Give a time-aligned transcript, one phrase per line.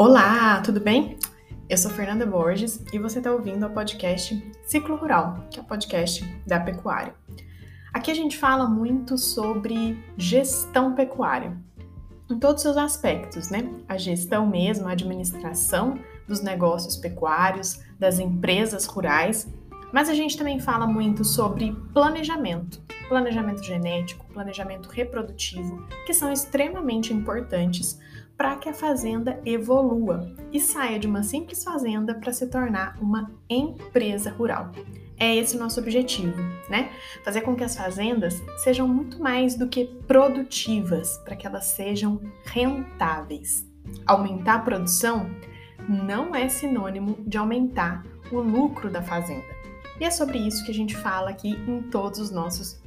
[0.00, 1.18] Olá, tudo bem?
[1.68, 5.64] Eu sou Fernanda Borges e você está ouvindo o podcast Ciclo Rural, que é o
[5.64, 7.16] podcast da pecuária.
[7.92, 11.58] Aqui a gente fala muito sobre gestão pecuária,
[12.30, 13.68] em todos os seus aspectos, né?
[13.88, 19.52] A gestão mesmo, a administração dos negócios pecuários, das empresas rurais,
[19.92, 27.12] mas a gente também fala muito sobre planejamento, planejamento genético, planejamento reprodutivo, que são extremamente
[27.12, 27.98] importantes
[28.38, 33.32] para que a fazenda evolua e saia de uma simples fazenda para se tornar uma
[33.50, 34.70] empresa rural.
[35.18, 36.92] É esse o nosso objetivo, né?
[37.24, 42.20] Fazer com que as fazendas sejam muito mais do que produtivas, para que elas sejam
[42.44, 43.66] rentáveis.
[44.06, 45.28] Aumentar a produção
[45.88, 49.58] não é sinônimo de aumentar o lucro da fazenda.
[49.98, 52.80] E é sobre isso que a gente fala aqui em todos os nossos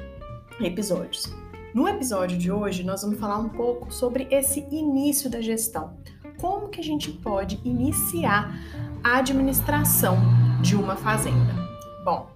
[0.61, 1.50] episódios.
[1.73, 5.97] No episódio de hoje, nós vamos falar um pouco sobre esse início da gestão.
[6.37, 8.53] Como que a gente pode iniciar
[9.01, 10.17] a administração
[10.61, 11.53] de uma fazenda?
[12.03, 12.29] Bom,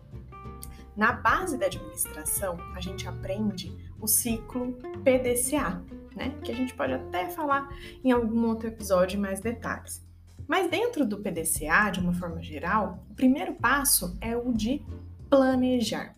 [0.95, 4.72] na base da administração, a gente aprende o ciclo
[5.03, 5.83] PDCA,
[6.16, 6.33] né?
[6.42, 7.67] Que a gente pode até falar
[8.05, 10.02] em algum outro episódio em mais detalhes.
[10.47, 14.81] Mas dentro do PDCA, de uma forma geral, o primeiro passo é o de
[15.30, 16.16] planejar.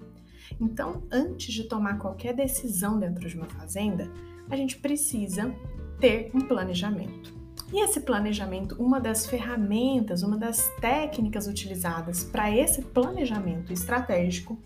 [0.60, 4.12] Então, antes de tomar qualquer decisão dentro de uma fazenda,
[4.50, 5.54] a gente precisa
[6.00, 7.36] ter um planejamento.
[7.72, 14.58] E esse planejamento, uma das ferramentas, uma das técnicas utilizadas para esse planejamento estratégico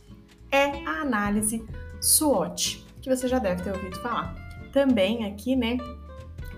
[0.52, 1.66] é a análise
[2.00, 4.36] SWOT, que você já deve ter ouvido falar.
[4.72, 5.78] Também aqui, né,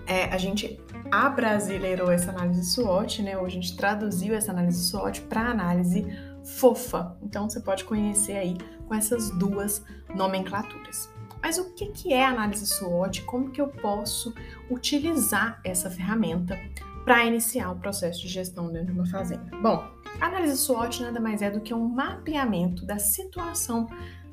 [0.06, 0.78] é, a gente
[1.10, 6.06] abrasileirou essa análise SWOT, né, ou a gente traduziu essa análise SWOT para análise
[6.44, 7.16] fofa.
[7.22, 8.56] Então você pode conhecer aí
[8.86, 11.08] com essas duas nomenclaturas.
[11.42, 13.22] Mas o que, que é análise SWOT?
[13.22, 14.34] Como que eu posso
[14.70, 16.58] utilizar essa ferramenta
[17.04, 19.44] para iniciar o processo de gestão dentro de uma fazenda?
[19.60, 19.86] Bom,
[20.20, 23.86] a análise SWOT nada mais é do que um mapeamento da situação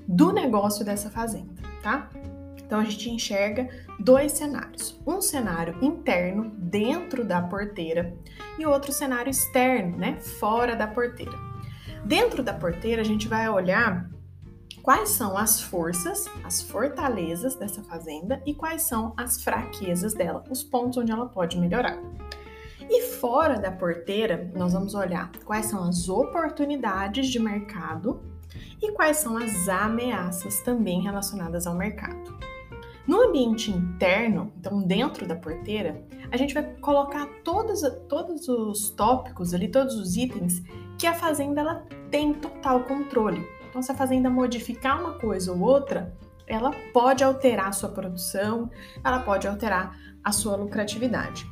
[0.08, 2.10] do negócio dessa fazenda, tá?
[2.58, 3.68] Então a gente enxerga
[4.00, 8.16] dois cenários: um cenário interno dentro da porteira
[8.58, 11.51] e outro cenário externo, né, fora da porteira.
[12.06, 14.10] Dentro da porteira a gente vai olhar
[14.82, 20.64] quais são as forças, as fortalezas dessa fazenda e quais são as fraquezas dela, os
[20.64, 21.98] pontos onde ela pode melhorar.
[22.90, 28.22] E fora da porteira, nós vamos olhar quais são as oportunidades de mercado
[28.82, 32.38] e quais são as ameaças também relacionadas ao mercado.
[33.08, 39.54] No ambiente interno, então dentro da porteira, a gente vai colocar todos, todos os tópicos
[39.54, 40.62] ali, todos os itens
[41.02, 43.44] que a fazenda ela tem total controle.
[43.68, 48.70] Então, se a fazenda modificar uma coisa ou outra, ela pode alterar a sua produção,
[49.04, 51.50] ela pode alterar a sua lucratividade.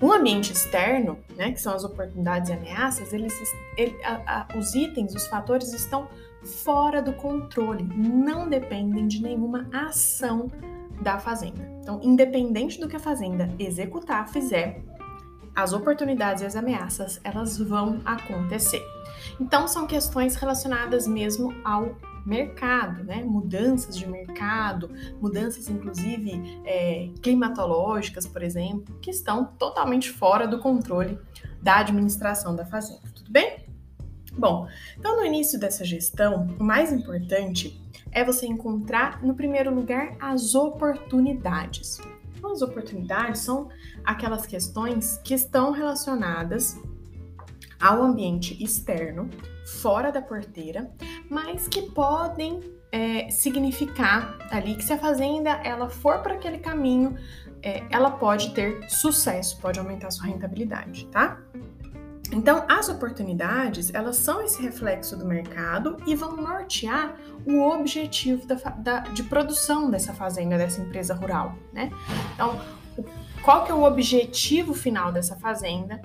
[0.00, 3.34] O ambiente externo, né, que são as oportunidades e ameaças, eles,
[3.76, 6.08] ele, a, a, os itens, os fatores estão
[6.42, 10.50] fora do controle, não dependem de nenhuma ação
[11.02, 11.62] da fazenda.
[11.82, 14.82] Então, independente do que a fazenda executar, fizer,
[15.54, 18.82] as oportunidades e as ameaças, elas vão acontecer.
[19.40, 23.22] Então, são questões relacionadas mesmo ao mercado, né?
[23.24, 24.90] Mudanças de mercado,
[25.20, 31.18] mudanças inclusive é, climatológicas, por exemplo, que estão totalmente fora do controle
[31.60, 33.02] da administração da fazenda.
[33.14, 33.66] Tudo bem?
[34.36, 34.66] Bom,
[34.98, 37.78] então no início dessa gestão, o mais importante
[38.10, 41.98] é você encontrar, no primeiro lugar, as oportunidades.
[42.42, 43.68] Então, as oportunidades são
[44.04, 46.76] aquelas questões que estão relacionadas
[47.80, 49.30] ao ambiente externo,
[49.80, 50.90] fora da porteira,
[51.30, 52.58] mas que podem
[52.90, 57.16] é, significar ali que se a fazenda ela for para aquele caminho,
[57.62, 61.40] é, ela pode ter sucesso, pode aumentar sua rentabilidade, tá?
[62.32, 67.14] Então, as oportunidades, elas são esse reflexo do mercado e vão nortear
[67.46, 71.90] o objetivo da, da, de produção dessa fazenda, dessa empresa rural, né?
[72.34, 72.58] Então,
[73.42, 76.00] qual que é o objetivo final dessa fazenda?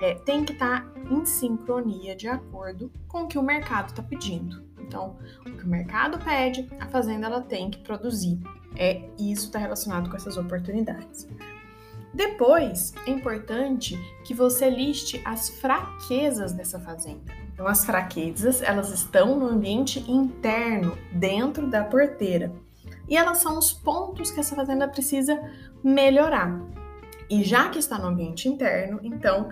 [0.00, 4.02] é, tem que estar tá em sincronia, de acordo com o que o mercado está
[4.02, 4.64] pedindo.
[4.78, 8.40] Então, o que o mercado pede, a fazenda ela tem que produzir.
[8.76, 11.28] É isso está relacionado com essas oportunidades.
[12.12, 17.32] Depois, é importante que você liste as fraquezas dessa fazenda.
[17.52, 22.52] Então, as fraquezas, elas estão no ambiente interno, dentro da porteira.
[23.08, 25.40] E elas são os pontos que essa fazenda precisa
[25.82, 26.60] melhorar.
[27.28, 29.48] E já que está no ambiente interno, então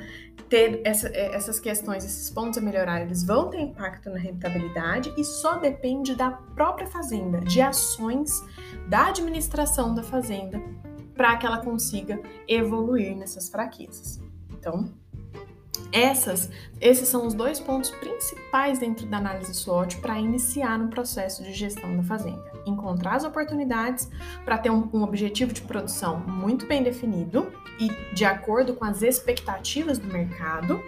[0.49, 5.13] ter essa, é, essas questões, esses pontos a melhorar, eles vão ter impacto na rentabilidade
[5.17, 8.43] e só depende da própria fazenda, de ações
[8.89, 10.61] da administração da fazenda
[11.19, 14.21] para que ela consiga evoluir nessas fraquezas.
[14.53, 14.89] Então,
[15.91, 16.49] essas,
[16.81, 21.53] esses são os dois pontos principais dentro da análise SWOT para iniciar no processo de
[21.53, 22.53] gestão da fazenda.
[22.65, 24.09] Encontrar as oportunidades
[24.45, 29.03] para ter um, um, objetivo de produção muito bem definido e de acordo com as
[29.03, 30.81] expectativas do mercado.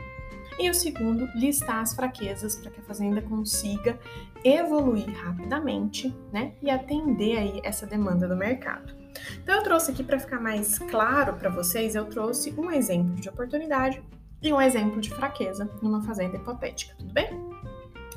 [0.61, 3.99] E o segundo, listar as fraquezas para que a fazenda consiga
[4.44, 9.00] evoluir rapidamente, né, e atender aí essa demanda do mercado.
[9.43, 13.29] Então eu trouxe aqui para ficar mais claro para vocês, eu trouxe um exemplo de
[13.29, 14.03] oportunidade
[14.43, 17.29] e um exemplo de fraqueza numa fazenda hipotética, tudo bem?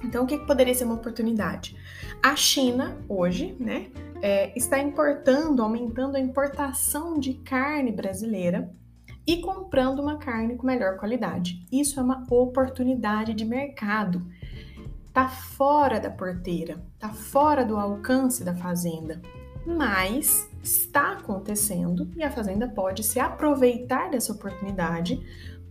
[0.03, 1.77] Então, o que, poderia ser uma oportunidade?
[2.21, 3.87] A China, hoje, né,
[4.21, 8.69] é, está importando, aumentando a importação de carne brasileira
[9.25, 11.65] e comprando uma carne com melhor qualidade.
[11.71, 14.25] Isso é uma oportunidade de mercado.
[15.13, 19.21] Tá fora da porteira, tá fora do alcance da fazenda,
[19.65, 25.21] mas está acontecendo e a fazenda pode se aproveitar dessa oportunidade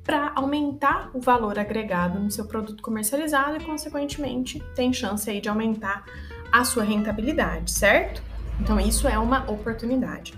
[0.04, 5.48] para aumentar o valor agregado no seu produto comercializado e, consequentemente, tem chance aí de
[5.48, 6.04] aumentar
[6.50, 8.22] a sua rentabilidade, certo?
[8.60, 10.34] Então, isso é uma oportunidade.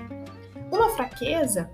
[0.71, 1.71] Uma fraqueza,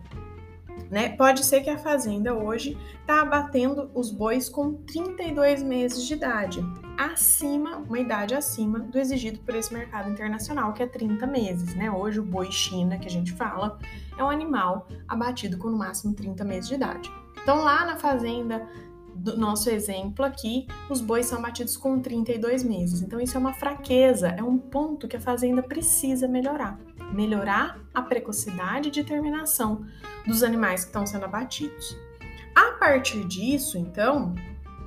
[0.91, 1.11] né?
[1.11, 6.61] Pode ser que a fazenda hoje está abatendo os bois com 32 meses de idade,
[7.01, 11.91] acima, uma idade acima do exigido por esse mercado internacional, que é 30 meses, né?
[11.91, 13.79] Hoje o boi China, que a gente fala,
[14.19, 17.11] é um animal abatido com no máximo 30 meses de idade.
[17.43, 18.69] Então, lá na fazenda
[19.15, 23.01] do nosso exemplo aqui, os bois são abatidos com 32 meses.
[23.01, 26.79] Então, isso é uma fraqueza, é um ponto que a fazenda precisa melhorar.
[27.15, 29.87] Melhorar a precocidade de terminação
[30.27, 31.97] dos animais que estão sendo abatidos.
[32.55, 34.35] A partir disso, então,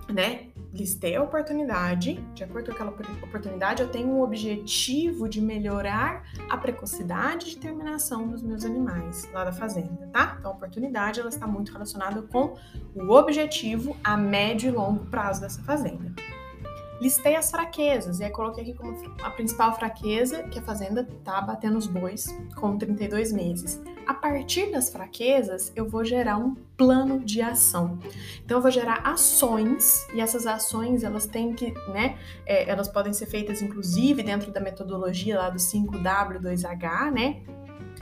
[0.07, 2.91] né, listei a oportunidade, de acordo com aquela
[3.21, 9.43] oportunidade, eu tenho um objetivo de melhorar a precocidade de terminação dos meus animais lá
[9.43, 10.35] da fazenda, tá?
[10.39, 12.55] Então, a oportunidade ela está muito relacionada com
[12.95, 16.13] o objetivo a médio e longo prazo dessa fazenda
[17.01, 21.41] listei as fraquezas e aí coloquei aqui como a principal fraqueza que a fazenda tá
[21.41, 23.81] batendo os bois com 32 meses.
[24.05, 27.99] A partir das fraquezas, eu vou gerar um plano de ação.
[28.43, 33.13] Então eu vou gerar ações e essas ações elas têm que, né, é, elas podem
[33.13, 37.41] ser feitas inclusive dentro da metodologia lá do 5W2H, né?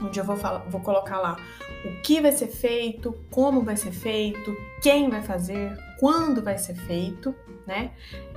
[0.00, 1.36] Onde eu vou, falar, vou colocar lá
[1.84, 6.74] o que vai ser feito, como vai ser feito, quem vai fazer, quando vai ser
[6.74, 7.34] feito,
[7.66, 7.92] né?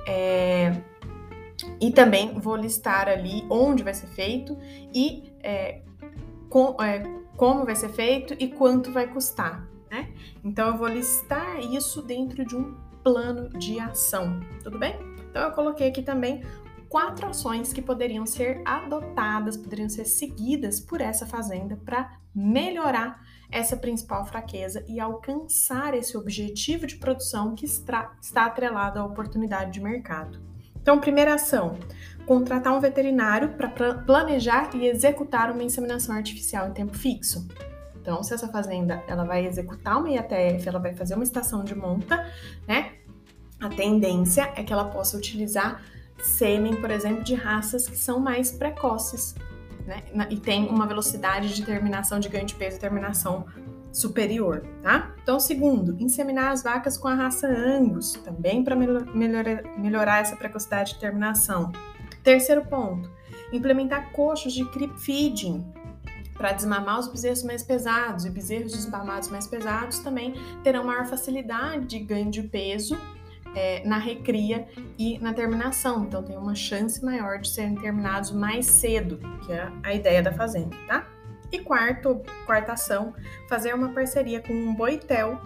[0.06, 0.80] É,
[1.80, 4.56] e também vou listar ali onde vai ser feito
[4.94, 5.80] e é,
[6.56, 7.02] com, é,
[7.36, 10.10] como vai ser feito e quanto vai custar, né?
[10.42, 12.74] Então eu vou listar isso dentro de um
[13.04, 14.96] plano de ação, tudo bem?
[15.28, 16.42] Então eu coloquei aqui também
[16.88, 23.76] quatro ações que poderiam ser adotadas, poderiam ser seguidas por essa fazenda para melhorar essa
[23.76, 29.82] principal fraqueza e alcançar esse objetivo de produção que está, está atrelado à oportunidade de
[29.82, 30.40] mercado.
[30.86, 31.76] Então, primeira ação:
[32.26, 37.44] contratar um veterinário para planejar e executar uma inseminação artificial em tempo fixo.
[38.00, 41.74] Então, se essa fazenda ela vai executar uma IATF, ela vai fazer uma estação de
[41.74, 42.24] monta,
[42.68, 42.92] né?
[43.60, 45.82] A tendência é que ela possa utilizar
[46.22, 49.34] sêmen, por exemplo, de raças que são mais precoces,
[49.84, 50.04] né?
[50.30, 53.44] E tem uma velocidade de terminação de ganho de peso e terminação
[53.96, 55.14] superior, tá?
[55.22, 60.92] Então, segundo, inseminar as vacas com a raça Angus, também para melhorar, melhorar essa precocidade
[60.92, 61.72] de terminação.
[62.22, 63.10] Terceiro ponto,
[63.50, 65.64] implementar coxos de creep feeding
[66.34, 71.86] para desmamar os bezerros mais pesados e bezerros desmamados mais pesados também terão maior facilidade
[71.86, 72.98] de ganho de peso
[73.54, 76.04] é, na recria e na terminação.
[76.04, 80.32] Então tem uma chance maior de serem terminados mais cedo, que é a ideia da
[80.32, 81.15] fazenda, tá?
[81.52, 83.14] E quarto, quarta ação,
[83.48, 85.40] fazer uma parceria com um boitel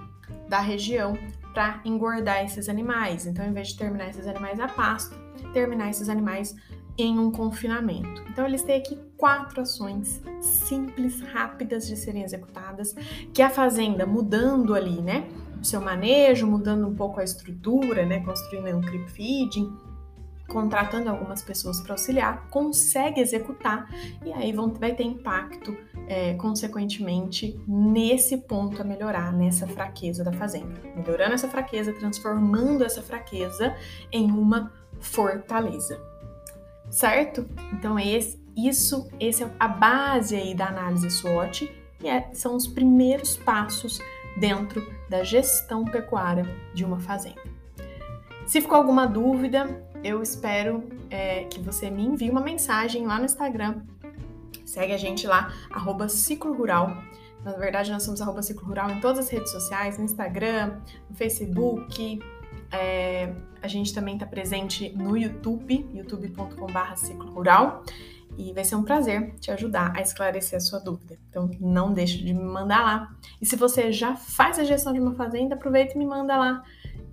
[0.48, 1.16] da região
[1.52, 3.26] para engordar esses animais.
[3.26, 5.14] Então, em vez de terminar esses animais a pasto,
[5.52, 6.54] terminar esses animais
[6.96, 8.22] em um confinamento.
[8.28, 12.94] Então, eu listei aqui quatro ações simples, rápidas de serem executadas,
[13.32, 15.28] que a fazenda mudando ali, né,
[15.60, 19.72] o seu manejo, mudando um pouco a estrutura, né, construindo um creep feeding,
[20.50, 23.88] contratando algumas pessoas para auxiliar, consegue executar
[24.24, 25.76] e aí vão, vai ter impacto,
[26.08, 30.74] é, consequentemente, nesse ponto a melhorar, nessa fraqueza da fazenda.
[30.96, 33.74] Melhorando essa fraqueza, transformando essa fraqueza
[34.10, 36.02] em uma fortaleza.
[36.90, 37.48] Certo?
[37.72, 41.70] Então, esse, isso, esse é a base aí da análise SWOT
[42.02, 44.00] e é, são os primeiros passos
[44.36, 47.40] dentro da gestão pecuária de uma fazenda.
[48.46, 53.24] Se ficou alguma dúvida, eu espero é, que você me envie uma mensagem lá no
[53.24, 53.82] Instagram.
[54.64, 56.96] Segue a gente lá, arroba Ciclo Rural.
[57.44, 60.78] Na verdade, nós somos arroba Ciclo Rural em todas as redes sociais, no Instagram,
[61.08, 62.20] no Facebook.
[62.72, 67.82] É, a gente também está presente no YouTube, youtube.com.br Ciclo Rural.
[68.38, 71.18] E vai ser um prazer te ajudar a esclarecer a sua dúvida.
[71.28, 73.14] Então, não deixe de me mandar lá.
[73.40, 76.62] E se você já faz a gestão de uma fazenda, aproveita e me manda lá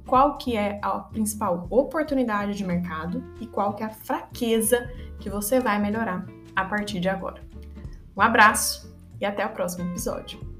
[0.07, 5.29] qual que é a principal oportunidade de mercado e qual que é a fraqueza que
[5.29, 7.41] você vai melhorar a partir de agora.
[8.15, 10.56] Um abraço e até o próximo episódio.